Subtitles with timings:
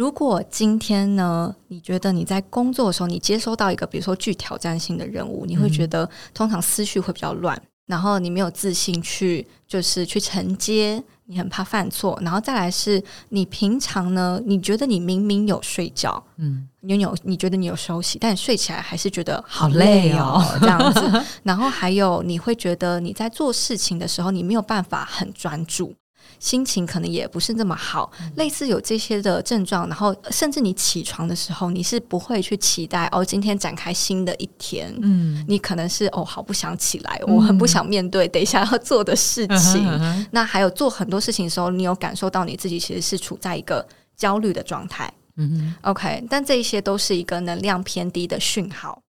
[0.00, 25.94] 如果今天呢，你觉得你在工作的时候，你接收到一个比如说具挑战性的任务，你会觉得通常思绪会比较乱，然后你没有自信去就是去承接，你很怕犯错，然后再来是你平常呢，你觉得你明明有睡觉，嗯，你有你觉得你有休息，但你睡起来还是觉得好累哦，这样子， 然后还有你会觉得你在做事情的时候，你没有办法很专注。
[26.40, 34.92] 心情可能也不是那么好，类似有这些的症状，然后甚至你起床的时候，你是不会去期待哦，今天展开新的一天。
[35.02, 39.86] 嗯，你可能是哦，好不想起来，我很不想面对等一下要做的事情。
[40.32, 45.12] 那还有做很多事情的时候，你有感受到你自己其实是处在一个焦虑的状态。
[45.36, 49.00] 嗯，OK，但这一些都是一个能量偏低的讯号。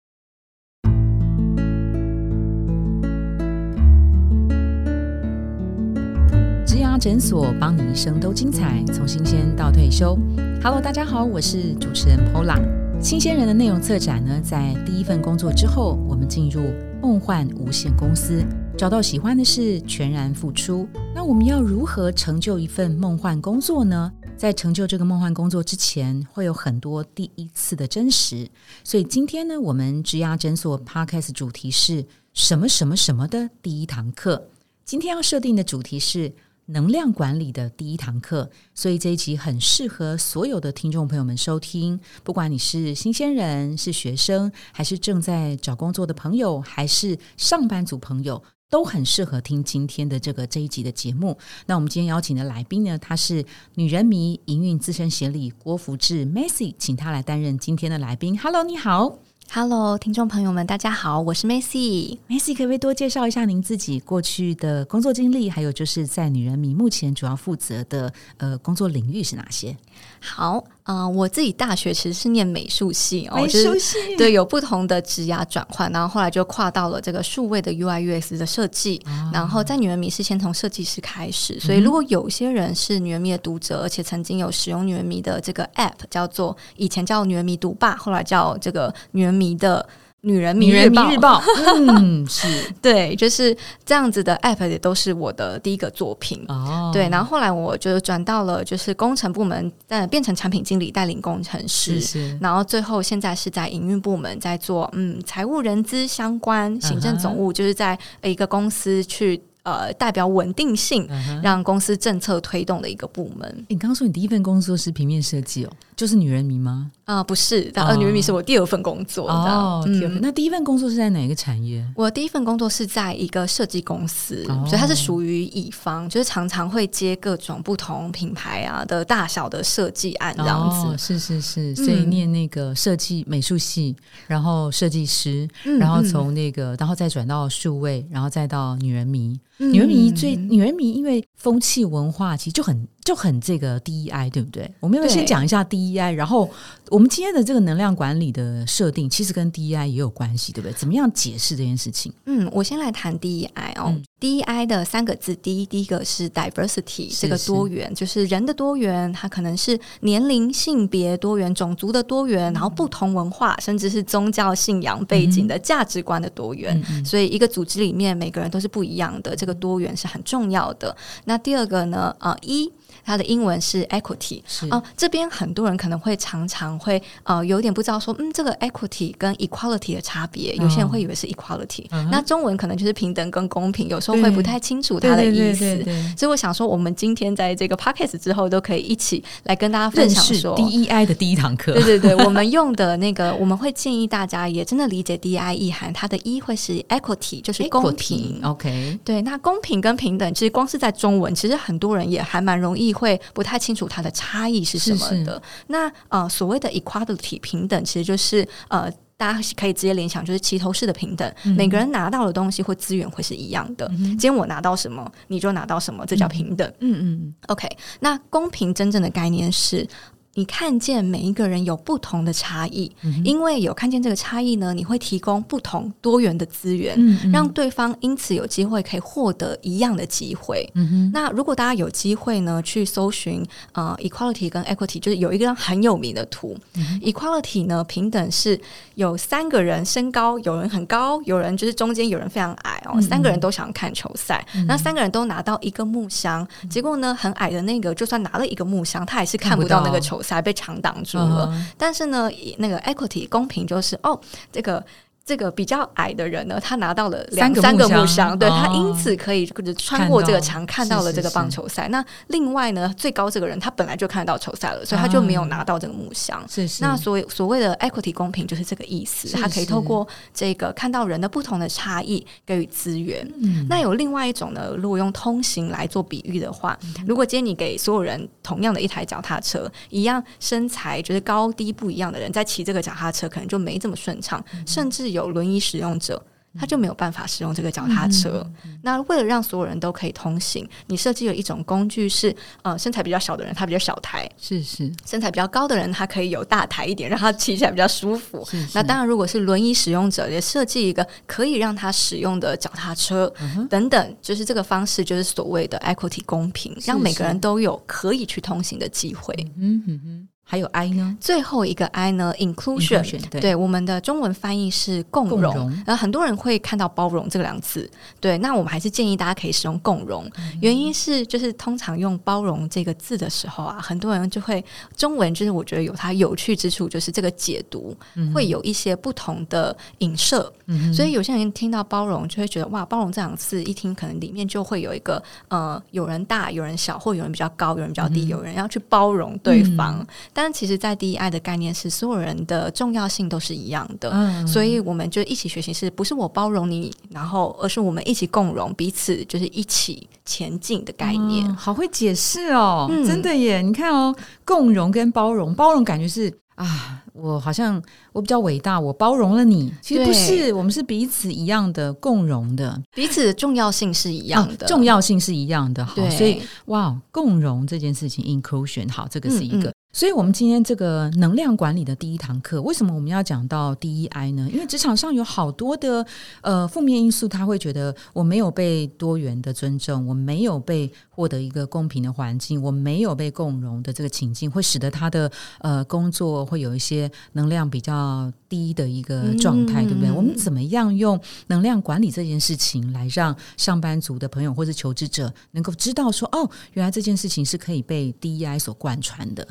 [7.01, 10.15] 诊所帮你一生都精彩，从新鲜到退休。
[10.63, 12.61] Hello，大家好，我是主持人 Pola。
[13.01, 16.61] 新鲜人的内容策展呢，在第一份工作之后，我们进入
[17.01, 18.45] 梦幻无限公司，
[18.77, 20.87] 找到喜欢的事，全然付出。
[21.15, 24.13] 那我们要如何成就一份梦幻工作呢？
[24.37, 28.47] 在成就这个梦幻工作之前，会有很多第一次的真实。
[28.85, 32.05] 所以今天呢，我们植牙诊所 Podcast 主题是
[32.35, 34.51] 什么什么什么的第一堂课。
[34.85, 36.31] 今天要设定的主题是。
[36.71, 41.99] 能量管理的第一堂课，所以这一集很适合所有的听众朋友们收听。
[42.23, 51.37] 不管你是新鲜人、是学生，还是正在找工作的朋友，还是上班族朋友，都很适合听今天的这个这一集的节目。
[51.67, 58.39] 那我们今天邀请的来宾呢，他是女人迷营运资深协理郭福志，messy 请他来担任今天的来宾。
[58.39, 59.19] Hello，你好。
[59.53, 62.17] Hello，听众朋友们，大家好，我是 Macy。
[62.29, 69.77] Macy，可不可以多介绍一下您自己过去的工作经历，还有就是在女人迷目前主要负责的呃工作领域是哪些？
[70.21, 89.40] 好，啊，我自己大学其实是念美术系哦，美术系对有不同的职涯转换，然后后来就跨到了这个数位的 UI UX 的设计，然后在女人迷是先从设计师开始，所以如果有些人是女人迷的读者，而且曾经有使用女人迷的这个 App，叫做以前叫女人迷读霸，后来叫这个女人。
[89.41, 89.89] 迷的
[90.23, 91.43] 女人迷日报，
[91.79, 92.47] 嗯， 是
[92.83, 93.57] 对，就是
[93.87, 96.91] 这样子的 app 也都是我的第一个作品哦。
[96.93, 102.39] 对，然后后来我就转到了就是工程部门，但变成产品经理，带领工程师，是。
[102.39, 109.41] 然后最后现在是在营运部门，在做嗯财务人资相关行政总务，就是在一个公司去。
[109.63, 111.07] 呃，代表稳定性，
[111.43, 113.67] 让公司政策推动的一个部门。
[113.69, 116.91] 你刚刚说你第一份工作是平面设计哦，就是女人迷吗？
[117.05, 119.29] 啊，不是，呃，女人迷是我第二份工作。
[119.29, 120.19] 哦，第二份。
[120.23, 121.87] 那第一份工作是在哪个产业？
[121.95, 130.97] 我第一份工作是在一个设计公司，所以它是属于乙方，就是常常会接各种不同品牌啊的大小的设计案这样子。
[130.97, 133.95] 是是是，所以念那个设计美术系，
[134.27, 135.47] 然后设计师，
[135.79, 139.39] 然后从那个，然后再转到数位，然后再到女人迷。
[139.59, 142.89] 女人迷最女人迷，因为风气文化其实就很。
[143.11, 144.73] 就很这个 DEI 对不对？
[144.79, 146.49] 我们要先讲一下 DEI，然后
[146.91, 150.73] 我们今天的这个能量管理的设定，其实跟 DEI 也有关系，对不对？
[150.75, 152.13] 怎么样解释这件事情？
[152.27, 154.01] 嗯，我先来谈 DEI 哦。
[154.21, 166.81] DEI 的三个字，第一第一个是 diversity，这个多元，就是人的多元，它可能是年龄、性别多元、种族的多元，然后不同文化，甚至是宗教信仰背景的价值观的多元。
[167.05, 170.97] 所以一个组织里面每个人都是不一样的，这个多元是很重要的。
[171.25, 172.15] 那第二个呢？
[172.21, 172.71] 啊，一。
[173.05, 185.83] 它的英文是 equity，哦，这边很多人可能会常常会呃有点不知道说，嗯，这个 equity 跟 equality 的差别，有些人会以为是 equality，那中文可能就是平等跟公平，有时候会不太清楚它的意思，
[186.17, 202.90] 所以我想说，我们今天在这个 podcast 之后，都可以一起来跟大家分享说 DEI 的第一堂课，对对对，我们用的那个， 我们会建议大家也真的理解 DEI 意涵，它的一会是 equity，就是公平，OK，对，那公平跟平等，其实光是在中文，其实很多人也还蛮容易。
[202.93, 205.43] 会不太清楚它的差异是什么的。
[205.69, 213.87] 那呃，所谓的 equality 平等，其实就是呃，大家可以直接联想，就是齐头式的平等，每个人拿到的东西或资源会是一样的。
[213.99, 216.67] 今天我拿到什么，你就拿到什么，这叫平等。
[216.81, 217.35] 嗯嗯。
[217.49, 217.69] OK，
[218.01, 219.87] 那公平真正的概念是。
[220.35, 222.91] 你看见每一个人有不同的差异，
[223.25, 226.97] 因为有看见这个差异呢，你会提供不同多元的资源，
[227.33, 230.71] 让对方因此有机会可以获得一样的机会。
[231.13, 236.57] 那如果大家有机会呢，去搜寻呃 equality 跟 equity，就是有一个很有名的图
[237.03, 238.59] ，equality 呢平等是
[238.95, 249.83] 有三个人身高，有人很高，有人就是中间有人非常矮哦，三个人都想看球赛，那三个人都拿到一个木箱，结果呢很矮的那个就算拿了一个木箱，他还是看不到。
[249.85, 250.20] 那个球。
[250.21, 251.51] 球赛被墙挡住了。
[251.79, 254.21] 但是呢，那个 equity 公平就是哦，
[254.53, 254.85] 这个。
[255.25, 261.87] 这个比较矮的人呢，他拿到了两三个木箱，对他因此可以就是穿过这个墙看到了这个棒球赛。
[261.89, 266.45] 那另外呢，最高这个人他本来就看得到球赛了，所以他就没有拿到这个木箱。
[266.49, 266.83] 是是。
[266.83, 273.25] 那所谓所谓的 equity 公平就是这个意思，他可以透过这个看到人的不同的差异给予资源。
[273.69, 276.77] 那有另外一种呢，如果用通行来做比喻的话，
[277.07, 285.20] 如果今天你给所有人同样的一台脚踏车，一样身材就是高低不一样的人在骑这个脚踏车，可能就没这么顺畅，甚至有。
[285.21, 286.21] 有轮椅使用者，
[286.59, 288.45] 他就没有办法使用这个脚踏车。
[288.83, 298.45] 那为了让所有人都可以通行，你设计了一种工具，是呃身材比较小的人他比较小台，是是身材比较高的人他可以有大台一点，让他骑起来比较舒服。
[298.75, 303.33] 那当然，如果是轮椅使用者，也设计一个可以让他使用的脚踏车
[303.69, 309.33] 等等，就是这个方式，就是所谓的 equity 公平，让每个人都有可以去通行的机会。
[309.57, 310.29] 嗯哼哼。
[310.51, 311.17] 还有 I 呢？
[311.21, 315.73] 最后一个 I 呢？Inclusion，对，我们的中文翻译是共融。
[315.87, 320.25] 呃，很多人会看到包容这两个两字，对，那我们还是建议大家可以使用共融。
[320.61, 324.65] 原因是，就是通常用包容这个字的时候啊，很多人就会
[324.97, 327.97] 中文就是我觉得有它有趣之处，就是这个解读
[328.33, 330.53] 会有一些不同的影射。
[330.95, 340.07] 所以有些人听到包容就会觉得哇，包容这两个字一听可能里面就会有一个呃，有人大，有人小，或有人比较高，有人比较低，有人要去包容对方。
[340.33, 351.53] 但其实，在第一爱的概念是，所有人的重要性都是一样的，嗯所以我们就一起学习，是不是我包容你，然后而是我们一起共融彼此，就是一起前进的概念。
[351.57, 353.61] 好会解释哦，真的耶！
[353.61, 357.83] 你看哦，共融跟包容，包容感觉是啊，我好像
[358.13, 359.73] 我比较伟大，我包容了你。
[359.81, 365.85] 其实不是，我们是彼此一样的共融的，彼此的重要性是一样的，重要性是一样的。
[365.85, 369.73] 好，所以哇，共融这件事情，inclusion，好，这个是一个。
[369.93, 374.49] 所以，我们今天这个能量管理的第一堂课，为什么我们要讲到 DEI 呢？
[374.53, 376.07] 因为职场上有好多的
[376.43, 390.13] 呃负面因素，他会觉得我没有被多元的尊重，我没有被获得一个公平的环境，我没有被共融的这个情境，会使得他的呃工作会有一些能量比较低的一个状态，对不对？
[390.13, 399.47] 我们怎么样用能量管理这件事情，来让上班族的朋友或者求职者能够知道说，哦，原来这件事情是可以被 DEI 所贯穿的。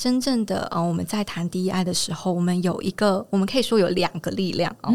[0.00, 4.94] 真正的呃，我们在谈 DEI 的时候，我们有一个，我们可以说有两个力量哦。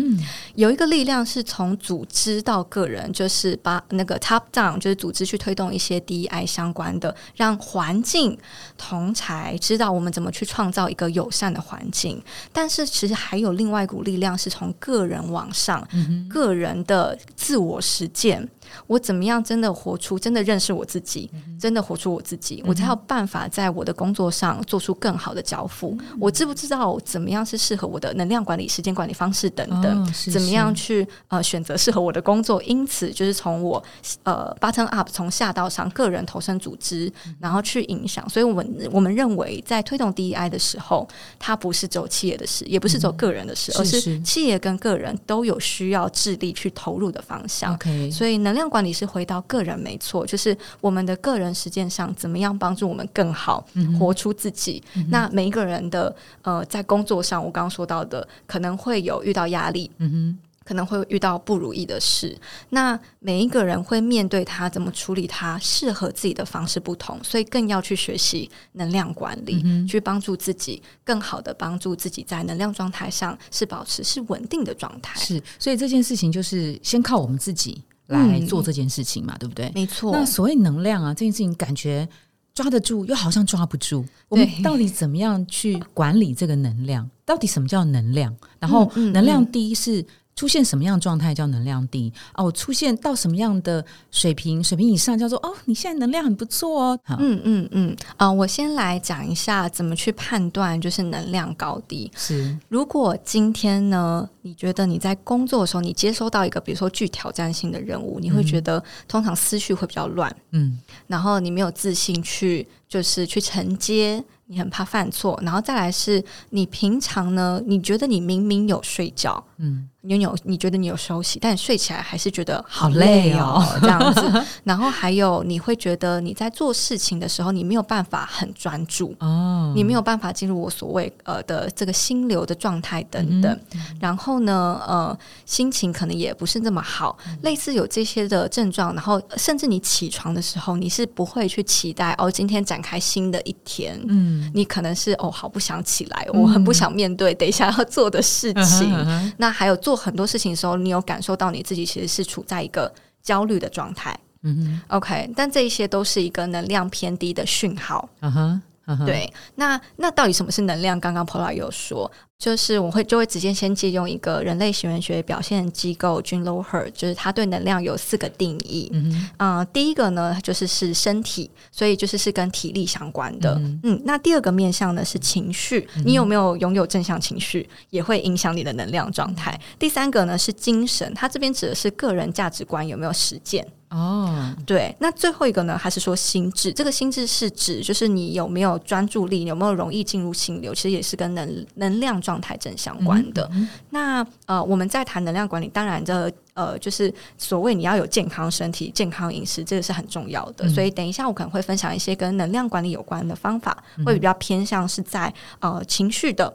[0.56, 8.36] 有一个力量是从组织到个人，就是把那个 top down，就是组织去推动一些 DEI 相关的，让环境
[8.80, 12.20] 同才知道我们怎么去创造一个友善的环境。
[12.52, 15.88] 但是其实还有另外一股力量是从个人往上，
[16.28, 18.50] 个人的自我实践。
[18.88, 21.30] 我怎么样真的活出，真的认识我自己，
[21.60, 25.98] 真的活出我自己，我才有办法在我的工作上做出更好的交付。
[26.20, 30.14] 我知不知道怎么样是适合我的能量管理、时间管理方式等等？
[30.32, 32.62] 怎么样去呃选择适合我的工作？
[32.64, 33.84] 因此，就是从我
[34.24, 38.28] 呃 button up 从下到上，个人投身组织，然后去影响。
[38.30, 41.08] 所以，我们我们认为在推动 DEI 的时候，
[41.40, 47.78] 它不是走企业的事，也不是走个人的事，而是企业跟个人都有需要致力去投入的方向。
[48.12, 53.66] 所以能量管理是回到个人，没错，就是我们的个人实践上，怎么样帮助我们更好
[54.00, 54.75] 活出自己？
[55.10, 62.38] 那每一个人的呃，在工作上，我刚刚说到的，可能会有遇到压力，嗯哼，可能会遇到不如意的事。
[62.70, 75.20] 那每一个人会面对他怎么处理，他适合自己的方式不同，所以更要去学习能量管理，去帮助自己更好的帮助自己在能量状态上是保持是稳定的状态。
[75.20, 77.84] 是，所以这件事情就是先靠我们自己。
[78.08, 79.72] 来做这件事情嘛，对不对？
[79.74, 80.12] 没错。
[80.12, 82.08] 那所谓能量啊，这件事情感觉
[82.56, 84.04] 抓得住，又好像抓不住。
[84.28, 87.08] 我们到底怎么样去管理这个能量？
[87.24, 88.36] 到底什么叫能量？
[88.60, 90.04] 然后能量低是。
[90.38, 92.52] 出现什么样状态叫能量低哦？
[92.52, 94.62] 出现到什么样的水平？
[94.62, 97.00] 水平以上叫做哦，你现在能量很不错哦。
[97.18, 102.12] 嗯嗯嗯啊，我先来讲一下怎么去判断就是能量高低。
[102.18, 114.24] 是，如果今天呢，你觉得你在工作的时候，你接收到一个比如说具挑战性的任务，你会觉得通常思绪会比较乱，嗯，然后你没有自信去就是去承接。
[114.48, 117.60] 你很怕犯错，然后再来是你平常呢？
[117.66, 124.46] 你觉得你明明有睡觉，嗯，你有你觉得你有休息，但你睡起来还是觉得好累哦，这样子。
[124.64, 133.60] 然后还有你会觉得你在做事情的时候，你没有办法很专注哦，你没有办法进入我所谓呃的这个心流的状态等等。
[134.00, 148.94] 然后后呢，呃，心情可能也不是那么好，类似有这些的症状，然后甚至你起床的时候，你是不会去期待哦，今天展开新的一天，嗯，你可能是哦，好不想起来，我很不想面对等一下要做的事情。
[149.38, 158.62] 那还有做很多事情的时候，你有感受到你自己其实是处在一个焦虑的状态，嗯 OK，但这一些都是一个能量偏低的讯号，嗯哼。
[159.06, 161.00] 对，那那到底什么是能量？
[161.00, 168.92] 刚刚 Pola 有说，就是我会就会直接先借用一个人类行为学表现机构 Jean Loher，就是他对能量有四个定义。
[168.94, 173.60] 嗯啊，第一个呢就是是身体，所以就是是跟体力相关的。
[173.84, 179.60] 嗯，那第二个面向呢是情绪，你有没有拥有正向情绪，也会影响你的能量状态。
[179.80, 183.68] 第三个呢是精神，它这边指的是个人价值观有没有实践。
[183.90, 186.74] 哦，对，那最后一个呢，还是说心智？
[186.74, 193.50] 这个心智是指就是你有没有专注力，有没有容易进入心流，其实也是跟能能量状态正相关的。
[193.92, 200.68] 那呃，我们在谈能量管理，当然这呃就是所谓你要有健康身体、健康饮食，这个是很重要的。
[200.68, 206.54] 所以等一下我可能会分享一些跟能量管理有关的方法，会比较偏向是在呃情绪的。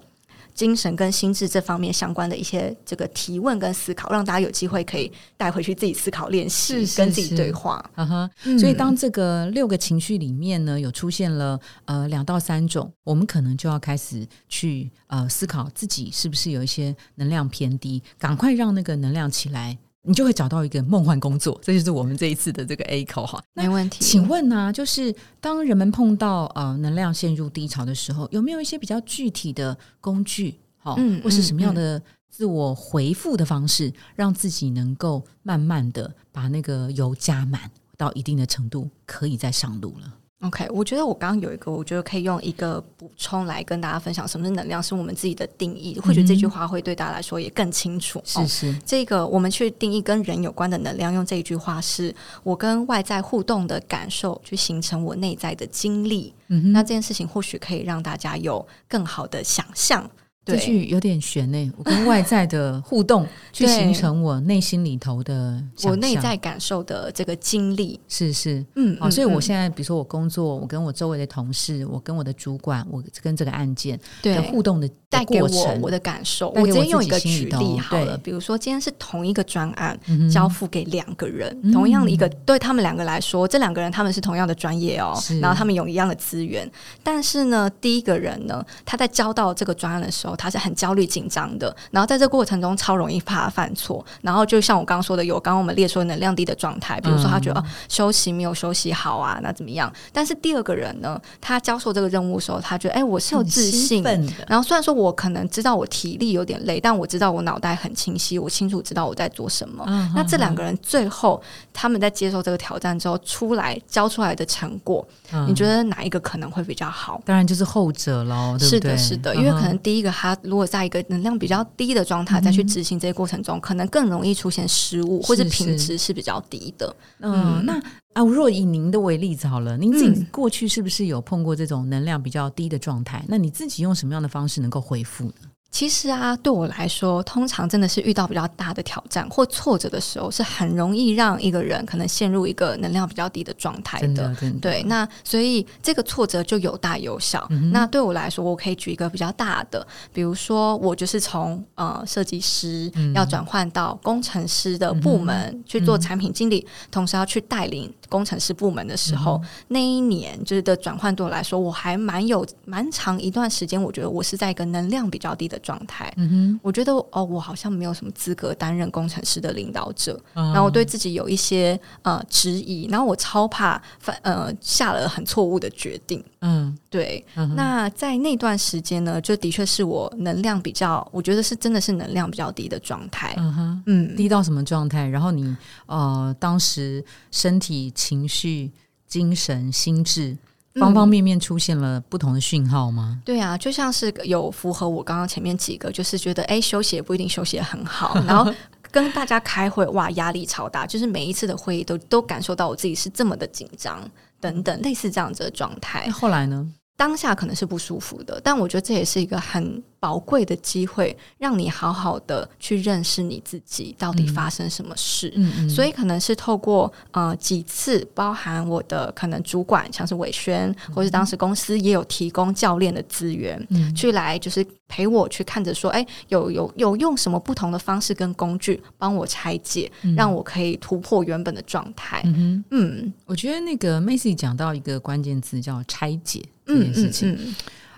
[0.55, 7.85] 精神跟心智这方面相关的一些这个提问跟思考，让大家有机会可以带回去自己思考练习，跟自己对话。
[7.97, 19.79] 嗯哼，所以当这个六个情绪里面呢，有出现了呃两到三种，我们可能就要开始去呃思考自己是不是有一些能量偏低，赶快让那个能量起来。
[20.03, 24.03] 你就会找到一个梦幻工作，这就是我们这一次的这个 A 口哈，没问题。
[24.03, 45.99] 请问呢，就是当人们碰到呃能量陷入低潮的时候，有没有一些比较具体的工具，好，或是什么样的自我回复的方式，让自己能够慢慢的把那个油加满到一定的程度，可以再上路了？OK，我觉得我刚刚有一个，我觉得可以用一个补充来跟大家分享，什么是能量，是我们自己的定义。
[46.01, 48.21] 或许这句话会对大家来说也更清楚。
[48.25, 56.33] 是是，这个我们去定义跟人有关的能量，用这一句话是我跟外在互动的感受，去形成我内在的经历。
[56.49, 60.11] 嗯那这件事情或许可以让大家有更好的想象。
[60.51, 75.49] 这句有点悬呢，我跟外在的互动 去形成我内心里头的我内在感受的这个经历，是是，嗯，好，所以我现在比如说我工作，我跟我周围的同事，我跟我的主管，我跟这个案件的互动的带给我
[75.81, 79.99] 我的感受，我直接用一个举例好了，比如说今天是同一个专案
[80.31, 82.29] 交付给两个人，同样的一个。
[82.47, 86.69] 对他们两个来说，这两个人他们是同样的专业哦，然后他们有一样的资源，
[87.03, 90.35] 但是呢，第一个人呢，他在交到这个专案的时候。
[90.41, 99.93] 他是很焦虑紧张的，然后在这过程中超容易怕犯错，然后就像我刚刚说的，有刚刚我们列出能量低的状态，比如说他觉得啊休息没有休息好啊，那怎么样？
[100.15, 104.19] 但是第二个人呢，他交受这个任务的时候，他觉得哎，我是有自信的。
[104.49, 109.85] 然后虽然说我可能知道我体力有点累，但我知道我脑袋很清晰，我清楚知道我在做什么。
[110.15, 111.41] 那这两个人最后
[111.73, 115.07] 他们在接受这个挑战之后出来交出来的成果，
[115.47, 117.21] 你觉得哪一个可能会比较好？
[117.27, 126.95] 当然就是后者喽，是的，是的，因为可能第一个他如果在一个能量比较低的状态再去执行这些过程中，可能更容易出现失误，或者品质是比较低的。
[127.21, 127.81] 嗯，那
[128.13, 133.25] 啊，若以您的为例子好了，您自己过去是不是有碰过这种能量比较低的状态？
[133.29, 135.33] 那你自己用什么样的方式能够恢复呢？
[135.71, 144.35] 其实啊，对我来说，通常真的是遇到比较大的挑战或挫折的时候，是很容易让一个人可能陷入一个能量比较低的状态的。
[144.61, 147.49] 对，那所以这个挫折就有大有小。
[147.73, 165.59] 那对我来说，我可以举一个比较大的，比如说我就是从呃设计师要转换到工程师的部门去做产品经理，同时要去带领工程师部门的时候，那一年就是的转换对我来说，我还蛮有蛮长一段时间，我觉得我是在一个能量比较低的。
[165.63, 177.25] 状态，嗯哼，我觉得哦，我好像没有什么资格担任工程师的领导者，然后我对自己有一些呃质疑，然后我超怕犯呃下了很错误的决定，嗯，对。
[177.55, 185.07] 那在那段时间呢，就的确是我能量比较，我觉得是真的是能量比较低的状态，嗯哼，嗯，低到什么状态？
[185.07, 185.57] 然后你
[185.87, 188.71] 呃，当时身体、情绪、
[189.07, 190.37] 精神、心智。
[190.77, 193.21] 方方面面出现了不同的讯号吗？
[193.25, 198.55] 对啊，就像是有符合我刚刚前面几个，就是觉得哎，休息也不一定休息的很好， 然后
[198.93, 204.01] 跟大家开会哇，压力超大，就是每一次的会议都都感受到我自己是这么的紧张
[204.41, 206.11] 等等，类似这样子的状态。
[206.11, 206.75] 后来呢？
[207.01, 215.33] 当下可能是不舒服的，但我觉得这也是一个很宝贵的机会，让你好好的去认识你自己，到底发生什么事。
[215.35, 223.95] 嗯嗯，所以可能是透过呃几次，包含我的可能主管，像是伟轩，或是当时公司也有提供教练的资源，嗯。
[223.95, 232.21] 去来就是陪我去看着说，哎，有有有用什么不同的方式跟工具帮我拆解，让我可以突破原本的状态。
[232.27, 233.13] 嗯哼，嗯。
[233.25, 237.33] 我觉得那个 Macy 讲到一个关键字叫拆解这嗯件事情。
[237.33, 237.55] 嗯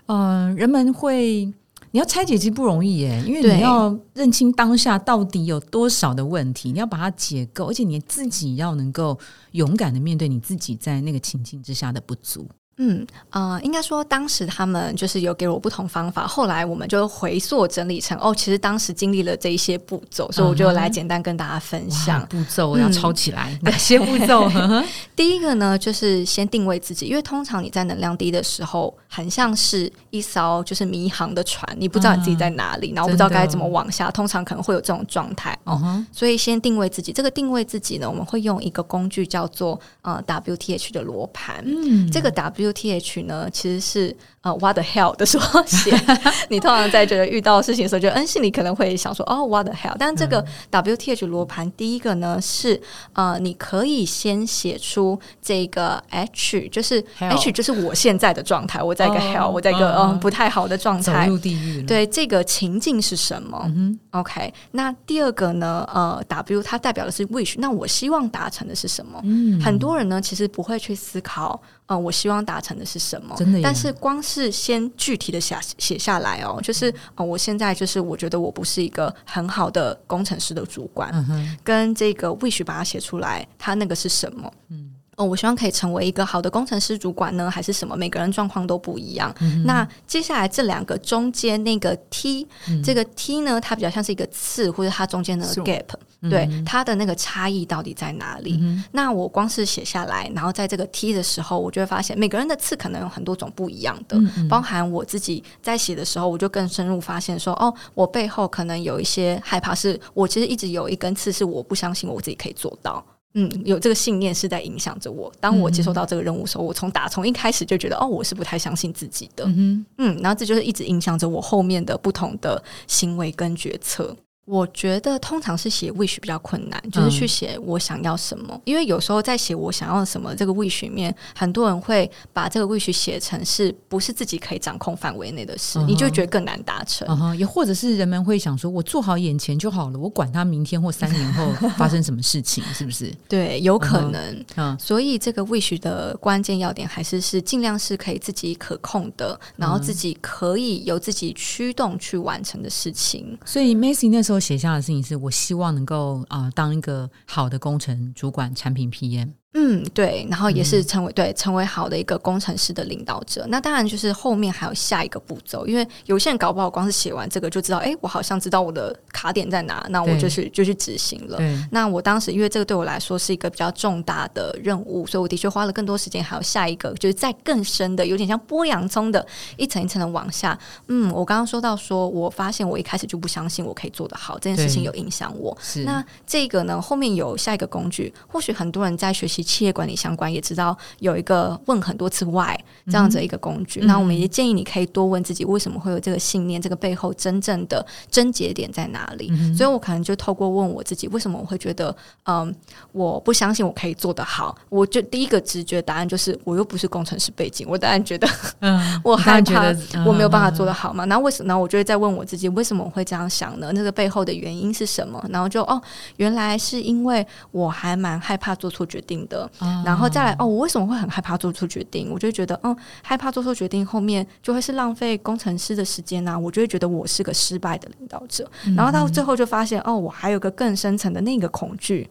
[0.07, 1.45] 嗯，呃，人们会，
[1.91, 9.17] 你要拆解其实不容易耶，因为你要认清当下到底有多少的问题，你要把它解构，而且你自己要能够
[9.51, 12.47] 勇敢的面对你自己在那个情境之下的不足。
[12.77, 22.27] 嗯呃，应该说当时他们就是有给我不同方法，后来我们就回溯整理成哦，其实当时经历了这一些步骤，所以我就来简单跟大家分哇享。
[22.27, 24.49] 步骤要抄起来，哪些步骤？
[25.15, 35.79] 第一个呢，就是先定位自己，因为通常你在能量低的时候，很像是一艘就是迷航的船，你不知道你自己在哪里，然后不知道该怎么往下，通常可能会有这种状态哦。
[35.83, 41.63] 嗯，所以先定位自己，这个定位自己呢，我们会用一个工具叫做呃 WTH 的罗盘。
[41.63, 45.91] 嗯，这个 WTH 呢，其实是呃 What the hell 的缩写。
[46.49, 49.95] 你通常在觉得遇到事情的时候，就嗯心里可能会想说哦 What the hell。
[49.97, 52.79] 但这个 WTH 罗盘，第一个呢是
[53.13, 61.25] 呃，你可以先写出这个 H，就是 H 就是我现在的状态，我在一个哦 hell，、我在一个嗯嗯不太好的状走态。
[61.27, 65.87] 入地狱。，对这个情境是什么、嗯 o k 那第二个呢？
[65.93, 69.19] 呃，W 它代表的是 wish，那我希望达成的是什么？
[69.23, 73.35] 嗯很多人呢，其实不会去思考，呃，我希望达成的是什么。
[73.37, 84.51] 真的但是光是先具体的写写下来哦，就是呃，我现在就是我觉得我不是一个很好的工程师的主管，嗯，跟这个 wish 把它写出来，它那个是什么？
[84.69, 84.91] 嗯。
[85.15, 87.95] 哦，我希望可以成为一个好的工程师主管呢，还是什么？
[87.95, 89.31] 每个人状况都不一样。
[89.63, 92.47] 那接下来这两个中间那个 T，、
[92.83, 95.85] 这个 T 呢，它比较像是一个刺，或者它中间的 gap，、
[96.29, 98.59] 对它的那个差异到底在哪里？
[98.91, 104.17] 那我光是写下来，然后在这个 T 的时候，我就会发现每个人的刺可能有很多种不一样的，
[104.49, 113.03] 包含我自己在写的时候，我就更深入发现说，哦，我背后可能有一些害怕，是我其实一直有一根刺，是我不相信我自己可以做到。
[113.35, 115.31] 嗯，有这个信念是在影响着我。
[115.39, 119.43] 当我接收到这个任务的时候，我从打从一开始就觉得，哦，我是不太相信自己的。
[119.47, 124.15] 嗯嗯，然后这就是一直影响着我后面的不同的行为跟决策。
[124.45, 137.07] 我觉得通常是写 wish 比较困难，就是去写我想要什么，因为有时候在写我想要什么这个 wish 里面，很多人会把这个 wish 写成是不是自己可以掌控范围内的事，嗯你就觉得更难达成。
[137.37, 143.13] 也或者是人们会想说，我做好眼前就好了，我管他明天或三年后发生什么事情， 是不是？
[143.29, 144.45] 对，有可能。
[144.57, 153.37] 嗯所以这个 wish 的关键要点还是是尽量是可以自己可控的，然后自己可以由自己驱动去完成的事情。
[153.45, 159.42] 所以 Macy 那时候写下的事情是我希望能够啊、当一个好的工程主管、产品 PM。
[159.55, 163.45] 嗯，对，然后也嗯是成为、对成为好的一个工程师的领导者。
[163.49, 171.39] 那当然就是后面还有下一个步骤，因为有些人搞不好光是写完这个就知道，哎，我好像知道我的卡点在哪，那我就去就去执行了。
[171.69, 179.23] 那我当时因为这个对我来说是一个比较重大的任务，所以我的确花了更多时间，还有下一个就是再更深的，有点像剥洋葱的
[179.57, 180.57] 一层一层的往下。
[180.87, 185.55] 嗯，我刚刚说到说，我发现我一开始就不相信我可以做得好，这件事情有影响我。
[185.85, 192.55] 那这个呢，后面有下一个工具，或许很多人在学习企业管理相关，也知道有一个问很多次 why
[192.87, 193.81] 这样子一个工具。
[193.81, 196.59] 嗯那我们也建议你可以多问自己，为什么会有这个信念？
[196.59, 199.29] 这个背后真正的症结点在哪里？
[199.31, 202.53] 嗯所以我可能就透过问我自己，为什么我会觉得，嗯，
[202.91, 204.57] 我不相信我可以做得好？
[204.69, 208.27] 我就第一个直觉答案就是，我又不是工程师背景，我当然觉得
[208.61, 209.67] 嗯， 我害怕
[210.05, 210.71] 我没有办法做的。
[210.71, 211.05] 得好嘛。
[211.05, 211.47] 然后为什么？
[211.49, 213.71] 然后我就会再问我自己，为什么我会这样想呢？
[213.73, 215.23] 那个背后的原因是什么？
[215.29, 215.81] 然后就哦，
[216.17, 219.32] 原来是因为我还蛮害怕做错决定的。
[219.59, 222.09] 啊然后再来哦，我为什么会很害怕做出决定？
[222.11, 226.37] 我就会觉得，嗯，害怕做出决定后面就会是浪费工程师的时间啊。
[226.37, 228.49] 我就会觉得我是个失败的领导者。
[228.75, 232.09] 然后到最后就发现，哦，我还有个更深层的那个恐惧。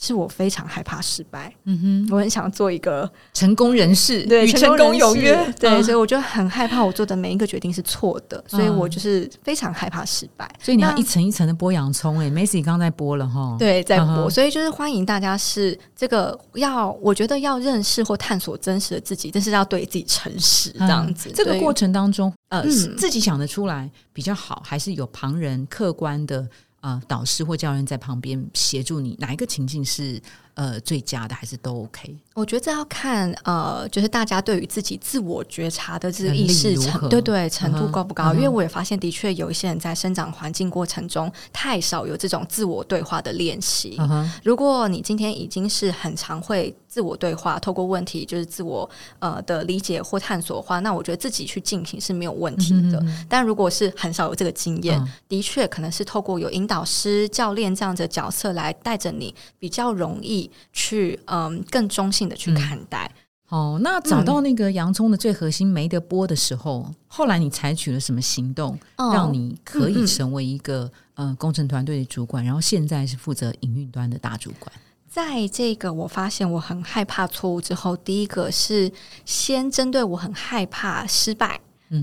[0.00, 5.82] 是我非常害怕失败，嗯哼，我很想做一个成功人士对与成功有约，对，嗯。
[5.82, 10.48] 所以我就很害怕我做的每一个决定是错的，所以我就是非常害怕失败。
[10.60, 21.28] 所以你要一层一层的剥洋葱哎，Macy 刚在剥了哈，，对，在剥，嗯所以就是欢迎大家是这个要，我觉得要认识或探索真实的自己，但是要对自己诚实，这样子。
[21.28, 22.62] 嗯这个过程当中，呃，
[22.96, 26.46] 自己想得出来比较好，还是有旁人客观的
[26.80, 29.16] 啊导师或教练在旁边协助你？
[29.18, 30.20] 哪一个情境是
[30.58, 32.16] 呃最佳的，还是都 OK？
[32.34, 38.32] 我觉得这要看呃，就是大家对于自己自我觉察的这个意识程，对对程度高不高？
[38.32, 43.96] 嗯因为我也发现，的确有一些人在生长环境过程中太少有这种自我对话的练习。
[43.98, 48.88] 嗯，如果你今天已经是很常会自我对话，透过问题就是自我
[49.20, 52.98] 呃的理解或探索的话，那我觉得自己去进行是没有问题的。
[53.00, 63.10] 嗯但如果是很少有这个经验，嗯的确可能是透过有引导师、教练这样子的角色来带着你，比较容易去嗯更中性的去看待。
[63.48, 74.70] 哦，那找到那个洋葱的最核心没得播的时候，后来你采取了什么行动，哦让你可嗯嗯以成为一个呃工程团队的主管，然后现在是负责营运端的大主管？
[75.08, 78.92] 在这个我发现我很害怕错误之后，第一个是
[79.24, 81.58] 先针对我很害怕失败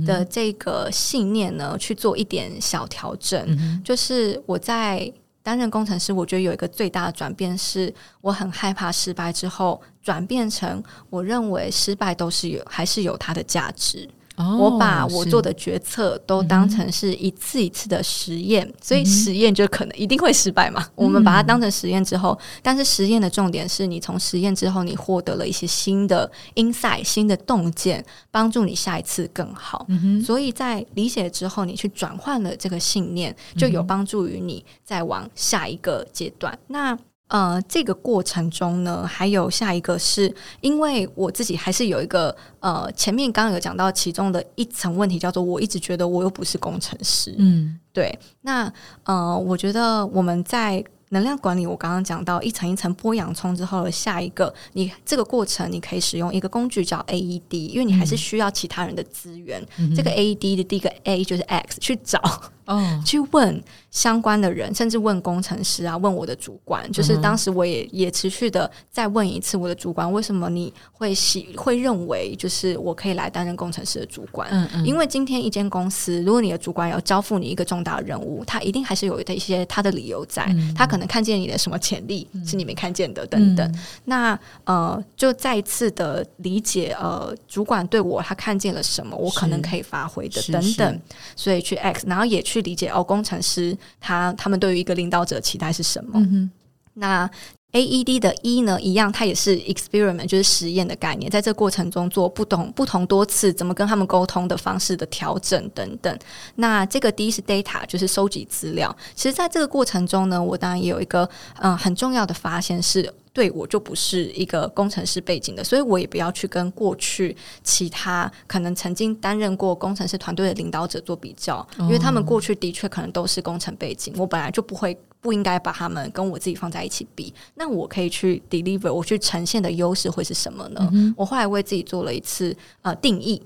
[0.08, 3.46] 的这个信念呢，去做一点小调整。
[3.48, 5.14] 嗯就是我在
[5.46, 14.10] 担任工程师，我觉得有一个最大的转变是，我很害怕失败之后，转变成我认为失败都是有还是有它的价值。
[14.36, 20.86] 哦我把我做的决策都当成是一次一次的实验，所以实验就可能一定会失败嘛。
[20.96, 29.86] 我们把它当成实验之后，但是实验的重点是你从实验之后，你获得了一些新的 insight、新的洞见，帮助你下一次更好。
[30.22, 36.58] 所以在理解之后，你去转换了这个信念，就有帮助于你再往下一个阶段。
[36.68, 47.80] 那呃，这个过程中呢，还有下一个是因为我自己还是有一个呃，前面刚刚有讲到其中的一层问题，叫做我一直觉得我又不是工程师，嗯。
[47.92, 48.72] 对，那
[49.06, 59.66] 呃，我觉得我们在能量管理，我刚刚讲到一层一层剥洋葱之后的下一个，你这个过程你可以使用一个工具叫 AED，因为你还是需要其他人的资源。
[59.96, 62.20] 这个 AED 的第一个 A 就是 X，去找
[62.66, 63.02] 哦。
[63.06, 63.64] 去问
[63.96, 66.92] 相关的人，甚至问工程师啊，问我的主管。
[66.92, 74.50] 就是当时我也也持续的再问一次我的主管，为什么你会喜会认为就是我可以来担任工程师的主管？
[74.52, 74.86] 嗯嗯。
[74.86, 80.74] 因为今天一间公司，如果你的主管要交付你一个重大的任务，他一定还是有的一些他的理由在，嗯。
[80.76, 83.80] 他可能看见你的什么潜力、是你没看见的等等。
[84.04, 91.02] 那呃，就再一次的理解，呃，主管对我他看见了什么，我可能可以发挥的等等，
[91.34, 96.12] 所以去 X，然后也去理解哦，工程师他他们对于一个领导者期待是什么。
[96.16, 96.50] 嗯
[96.98, 97.30] 那
[97.74, 106.18] AED 的 E 呢，一样，它也是 experiment，就是实验的概念，在这过程中做不同不同多次怎么跟他们沟通的方式的调整等等。
[106.56, 108.96] 那这个 D 是 data，就是收集资料。
[109.14, 113.14] 其实，在这个过程中呢，我当然也有一个嗯、呃很重要的发现是。
[113.36, 127.34] 对我就不是一个工程师背景的，所以我也不要去跟过去其他可能曾经担任过工程师团队的领导者做比较，因为他们过去的确可能都是工程背景，我本来就不会不应该把他们跟我自己放在一起比。
[127.56, 130.90] 那我可以去 deliver，我去呈现的优势会是什么呢？
[131.18, 133.44] 我后来为自己做了一次呃定义。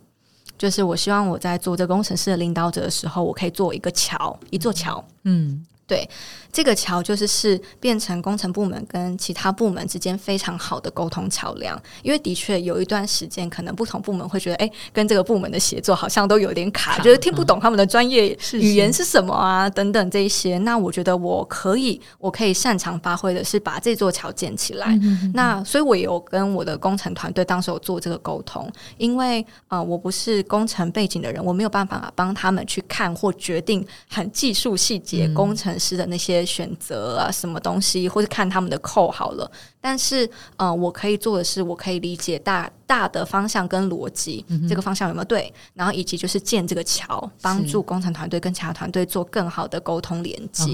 [0.55, 5.01] 就是我希望我在做这个工程师的领导者的时候，我可以做一个桥，一座桥。
[5.23, 5.65] 嗯
[6.51, 20.57] 这个桥就是是变成工程部门跟其他部门之间非常好的沟通桥梁，因为的确有一段时间，可能不同部门会觉得，哎、跟这个部门的协作好像都有点卡，卡就是听不懂他们的专业语言是什么啊，等等这一些。
[20.59, 24.99] 那我觉得我可以，我可以擅长发挥的是把这座桥建起来。
[25.33, 39.49] 那所以，我也有跟我的工程团队当时有做这个沟通，因为呃，我不是工程背景的人，我没有办法帮他们去看或决定很技术细节、工程师的那些选择啊，什么东西，或是看他们的扣好了。
[39.81, 50.65] 但是呃，我可以做的是，我可以理解大大的方向跟逻辑，这个方向有没有对，然后以及就是建这个桥，帮助工程团队跟其他团队做更好的沟通连接。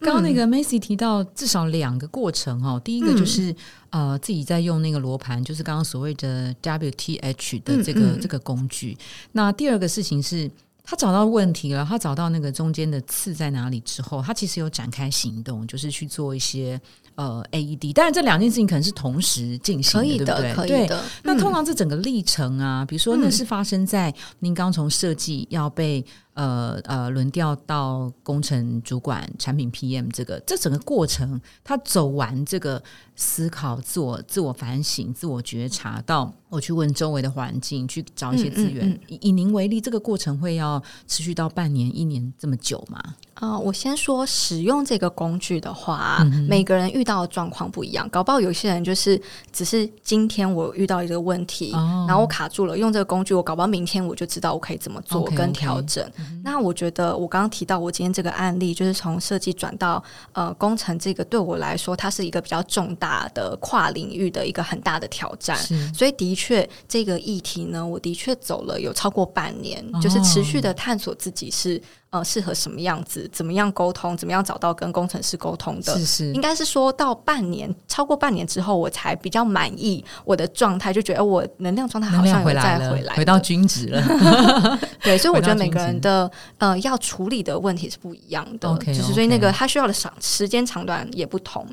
[0.00, 3.54] 刚刚那个 Macy 提到至少两个过程哦，第一个就是、
[3.88, 8.98] 呃自己在用那个罗盘，就是刚刚所谓的 WTH 的这个、嗯嗯这个工具。
[9.32, 10.50] 那第二个事情是。
[10.86, 16.78] 他找到问题了，他找到那个中间的刺在哪里之后，他其实有展开行动，就是去做一些
[17.14, 17.94] 呃 AED。
[17.94, 20.68] 当然，这两件事情可能是同时进行可以的，对不对？
[20.68, 21.02] 对可以的。
[21.22, 32.82] 那通嗯常这整个历程啊，比如说那是发生在您刚从设计要被呃呃轮调到工程主管、产品 PM 这个这整个过程，他走完这个
[33.16, 38.88] 思考、自我自我反省、自我觉察，到我去问周围的环境，去找一些资源。
[38.88, 43.00] 嗯嗯以以您为例，这个过程会要持续到半年、一年这么久吗？
[43.34, 48.08] 啊、我先说使用这个工具的话，嗯每个人遇到的状况不一样。
[48.08, 49.20] 搞不好有些人就是
[49.52, 56.08] 只是今天我遇到一个问题，哦然后我卡住了，用这个工具，我搞不好明天我就知道我可以怎么做跟调整。
[56.42, 65.56] 那我觉得我刚刚提到我今天这个案例，就是从设计转到呃工程，这个对我来说，它是一个比较重大的跨领域的一个很大的挑战。
[65.94, 71.80] 所以的确，这个议题呢，我的确走了有超过半年，哦就是持续的探索自己是
[72.14, 75.98] 呃适合什么样子，怎么样沟通，怎么样找到跟工程师沟通的。
[75.98, 84.78] 是是应该是说到半年，超过半年之后，我才比较满意我的状态，就觉得、呃我能量状态好像有回来回来，回到均值了。
[85.02, 91.66] 对，所以我觉得每个人的呃要处理的问题是不一样的 OK，就是所以那个他需要的长时间长短也不同。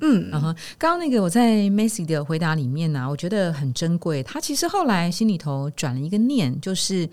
[0.00, 0.30] 嗯，
[0.78, 4.22] 刚刚那个我在 Macy 的回答里面呢、我觉得很珍贵。
[4.22, 7.08] 他其实后来心里头转了一个念，就是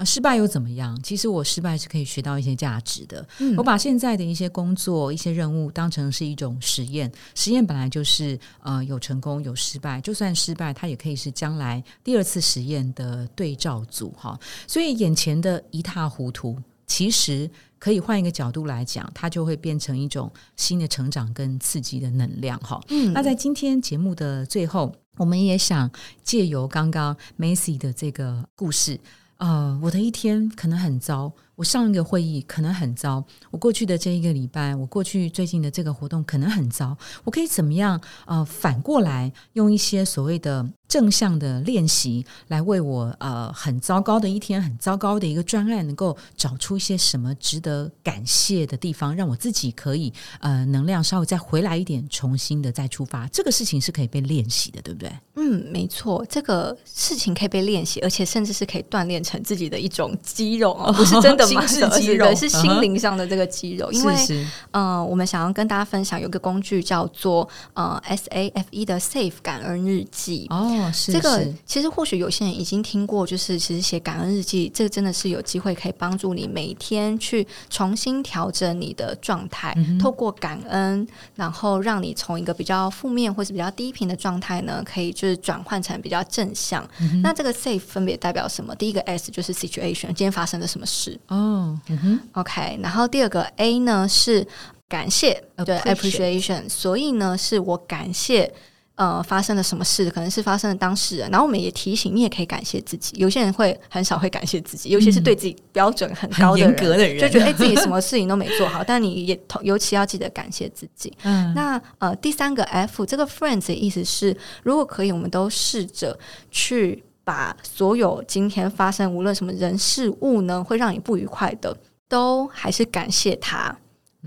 [0.00, 0.98] 呃，失败又怎么样？
[1.02, 3.28] 其实我失败是可以学到一些价值的。
[3.38, 14.40] 嗯我把现在的一些工作、一些任务当成是一种实验，实验本来就是呃有成功有失败，就算失败，它也可以是将来第二次实验的对照组哈。
[14.66, 22.80] 所以眼前的一塌糊涂，其实可以换一个角度来讲，它就会变成一种新的成长跟刺激的能量哈。
[22.88, 25.90] 嗯那在今天节目的最后，我们也想
[26.22, 28.98] 借由刚刚 Macy 的这个故事，
[29.40, 38.00] 呃，我的一天可能很糟，我上一个会议可能很糟，我过去的这一个礼拜，我过去最近的这个活动可能很糟，我可以怎么样？
[38.24, 53.26] 呃，反过来用一些所谓的正向的练习，来为我呃很糟糕的一天、很糟糕的一个专案，能够找出一些什么值得感谢的地方，让我自己可以呃能量稍微再回来一点，重新的再出发。
[53.28, 55.12] 这个事情是可以被练习的，对不对？
[55.36, 63.90] 嗯，没错，这个事情可以被练习，而且甚至是可以锻炼成自己的一种肌肉哦， 不是真的嘛，心智肌肉对是心灵上的这个肌肉。
[63.92, 70.46] 因为是是呃，我们想要跟大家分享有个工具叫做呃 S A F E 的 Safe 感恩日记。
[70.50, 86.86] 哦，是这个其实或许有些人已经听过，就是其实写感恩日记，这个真的是有机会可以帮助你每天去重新调整你的状态，嗯透过感恩，然后让你从一个比较负面或是比较低频的状态呢，可以就是转换成比较正向。
[87.00, 88.74] 嗯那这个 safe 分别代表什么？
[88.74, 91.39] 第一个 S 就是 situation，今天发生了什么事哦，
[91.88, 94.46] 嗯哼，？OK，然后第二个 A 呢是
[94.88, 98.52] 感谢，对 appreciation，所以呢是我感谢。
[98.96, 100.10] 呃，发生了什么事？
[100.10, 103.16] 可能是发生了当事人，然后我们也提醒你，也可以感谢自己。
[103.16, 108.84] 有些人会很少会感谢自己，尤其是对自己标准很高的人，格的人就觉得哎、自己什么事情都没做好。
[108.84, 111.10] 但你也同尤其要记得感谢自己。
[111.22, 116.18] 嗯，那呃，第三个 F 这个 friends 的意思是，如果可以，我们都试着
[116.50, 121.76] 去把所有今天发生无论什么人事物呢，会让你不愉快的，
[122.08, 123.76] 都还是感谢他。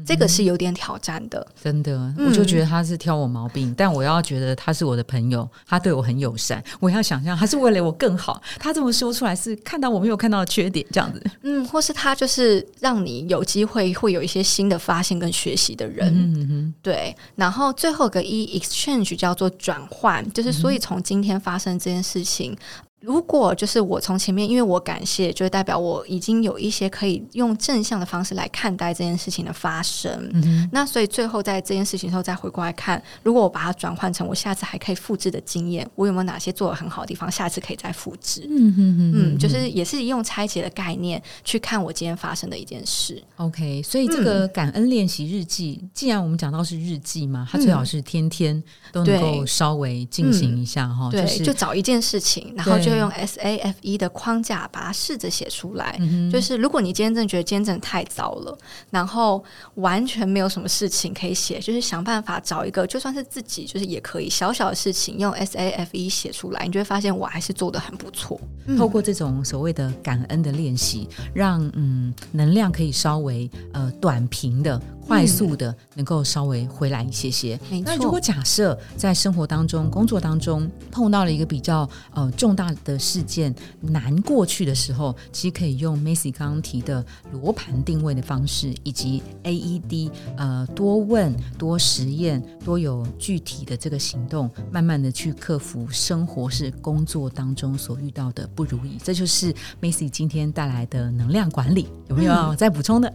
[0.06, 1.46] 这个是有点挑战的。
[1.62, 8.42] 真的，我就觉得他是挑我毛病，但我要觉得他是我的朋友，他对我很友善，我要想象他是为了我更好。
[8.60, 11.24] 他这么说出来是看到我没有看到的缺点，这样子。
[11.44, 16.08] 嗯，或是他就是让你有机会会有一些新的发现跟学习的人。
[16.14, 22.58] 嗯哼，对，然后最后一个 E exchange 叫做转换，就是所以从今天发生这件事情。
[23.04, 30.10] 如果就是我从前面，因为我感谢，就代表我已经有一些可以用正向的方式来看待这件事情的发生。
[30.32, 38.48] 嗯那所以最后在这件事情之后再回过来看，如果我把它转换成我下次还可以复制的经验，我有没有哪些做的很好的地方，下次可以再复制？
[38.50, 43.22] 嗯哼哼嗯，就是也是用拆解的概念去看我今天发生的一件事。
[43.36, 48.64] OK，所以这个感恩练习日记，既然我们讲到是日记嘛，它最好是天天
[48.94, 55.98] 都能够稍微进行一下哈、对，是就找一件事情，然后就用 S A F E 的框架把它试着写出来。
[56.00, 58.56] 嗯就是如果你今天真的觉得今天真的太糟了，
[58.92, 59.44] 然后
[59.76, 68.40] 完全没有什么事情可以写，就是想办法找一个，就算是自己就是也可以小小的事情，用 S A F E 写出来，你就会发现我还是做的很不错。
[68.78, 77.60] 透过这种所谓的感恩的练习，让嗯能量可以稍微呃短平的、快速的能够稍微回来一些些。
[77.70, 98.98] 没那如果，假设在生活当中、工作当中碰到了一个比较呃重大的事件难过去的时候，其实可以用 Macy 刚刚提的罗盘定位的方式，以及 AED 呃多问、多实验、多有具体的这个行动，慢慢的去克服生活是工作当中所遇到的不如意。
[99.04, 103.12] 这就是 Macy 今天带来的能量管理，有没有要再补充的？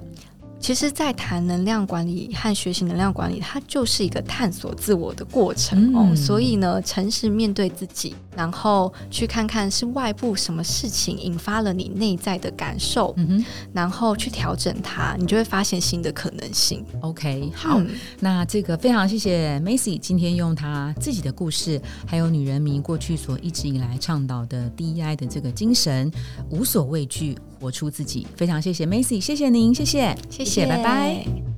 [0.61, 6.09] 其实，在谈能量管理和学习能量管理，它就是一个探索自我的过程、哦。
[6.11, 16.85] 嗯所以呢，诚实面对自己，然后去看看是外部什么事情引发了你内在的感受，嗯哼然后去调整它，你就会发现新的可能性。
[17.01, 17.81] ，OK，好。
[17.81, 17.89] 嗯
[18.21, 26.09] 那这个非常谢谢 Macy 今天用她自己的故事，还有女人迷过去所一直以来倡导的 DEI 的这个精神，
[26.49, 28.25] 无所畏惧，活出自己。
[28.37, 31.58] 非常谢谢 Macy，谢谢您，谢谢，谢谢，拜拜。。